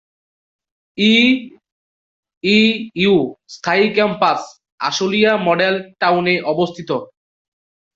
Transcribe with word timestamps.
EU 2.43 3.15
স্থায়ী 3.47 3.85
campus 3.95 4.39
Ashulia 4.79 5.31
model 5.47 5.75
টাউনে 6.01 6.35
অবস্থিত। 6.43 6.89